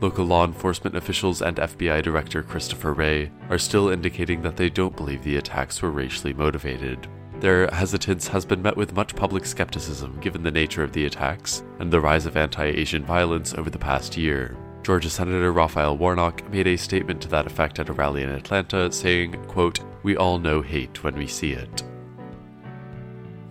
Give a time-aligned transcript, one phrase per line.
[0.00, 4.96] Local law enforcement officials and FBI Director Christopher Wray are still indicating that they don't
[4.96, 7.06] believe the attacks were racially motivated.
[7.40, 11.62] Their hesitance has been met with much public skepticism given the nature of the attacks
[11.78, 14.56] and the rise of anti Asian violence over the past year.
[14.82, 18.92] Georgia Senator Raphael Warnock made a statement to that effect at a rally in Atlanta,
[18.92, 21.82] saying, quote, We all know hate when we see it.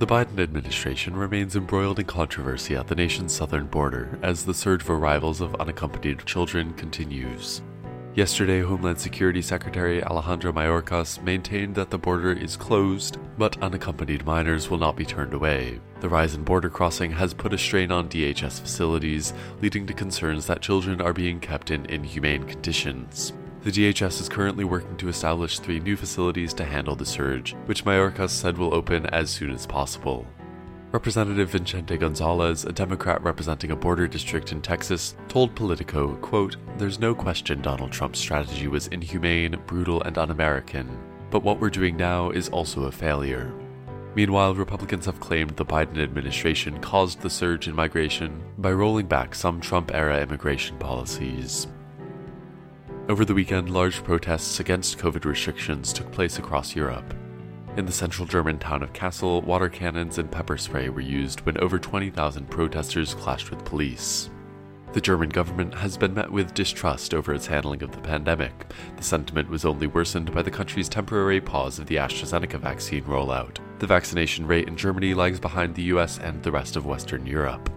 [0.03, 4.81] The Biden administration remains embroiled in controversy at the nation's southern border as the surge
[4.81, 7.61] of arrivals of unaccompanied children continues.
[8.13, 14.69] Yesterday, Homeland Security Secretary Alejandro Mayorkas maintained that the border is closed, but unaccompanied minors
[14.69, 15.79] will not be turned away.
[16.01, 20.47] The rise in border crossing has put a strain on DHS facilities, leading to concerns
[20.47, 23.31] that children are being kept in inhumane conditions.
[23.64, 27.86] The DHS is currently working to establish three new facilities to handle the surge, which
[27.86, 30.28] Mayorkas said will open as soon as possible.
[30.92, 37.00] Representative Vicente Gonzalez, a Democrat representing a border district in Texas, told Politico, quote, There's
[37.00, 41.00] no question Donald Trump's strategy was inhumane, brutal, and un American,
[41.31, 43.53] but what we're doing now is also a failure.
[44.14, 49.34] Meanwhile, Republicans have claimed the Biden administration caused the surge in migration by rolling back
[49.34, 51.67] some Trump era immigration policies.
[53.09, 57.14] Over the weekend, large protests against COVID restrictions took place across Europe.
[57.75, 61.58] In the central German town of Kassel, water cannons and pepper spray were used when
[61.58, 64.30] over 20,000 protesters clashed with police.
[64.94, 68.72] The German government has been met with distrust over its handling of the pandemic.
[68.96, 73.58] The sentiment was only worsened by the country's temporary pause of the AstraZeneca vaccine rollout.
[73.80, 77.70] The vaccination rate in Germany lags behind the US and the rest of Western Europe.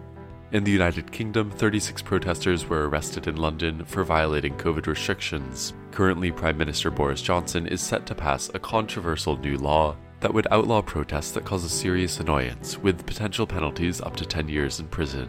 [0.52, 5.74] In the United Kingdom, 36 protesters were arrested in London for violating COVID restrictions.
[5.90, 10.46] Currently, Prime Minister Boris Johnson is set to pass a controversial new law that would
[10.52, 14.86] outlaw protests that cause a serious annoyance, with potential penalties up to 10 years in
[14.86, 15.28] prison.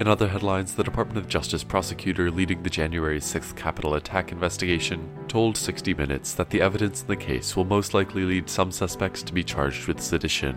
[0.00, 5.08] In other headlines, the Department of Justice prosecutor leading the January 6th Capitol attack investigation
[5.28, 9.22] told 60 Minutes that the evidence in the case will most likely lead some suspects
[9.22, 10.56] to be charged with sedition.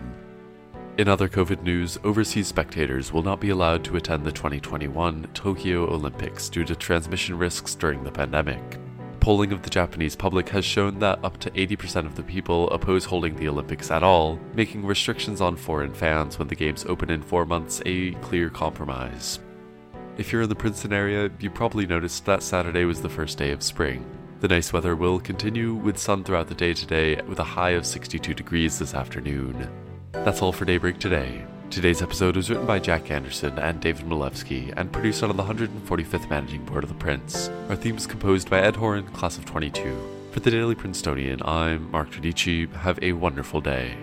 [0.98, 5.84] In other COVID news, overseas spectators will not be allowed to attend the 2021 Tokyo
[5.84, 8.78] Olympics due to transmission risks during the pandemic.
[9.20, 13.04] Polling of the Japanese public has shown that up to 80% of the people oppose
[13.04, 17.22] holding the Olympics at all, making restrictions on foreign fans when the Games open in
[17.22, 19.38] four months a clear compromise.
[20.18, 23.52] If you're in the Princeton area, you probably noticed that Saturday was the first day
[23.52, 24.04] of spring.
[24.40, 27.86] The nice weather will continue with sun throughout the day today, with a high of
[27.86, 29.68] 62 degrees this afternoon.
[30.12, 31.44] That's all for Daybreak today.
[31.70, 36.28] Today's episode was written by Jack Anderson and David Malevsky and produced on the 145th
[36.28, 37.48] Managing Board of the Prince.
[37.68, 39.96] Our theme is composed by Ed Horan, class of 22.
[40.32, 42.72] For the Daily Princetonian, I'm Mark Dodici.
[42.72, 43.96] Have a wonderful day.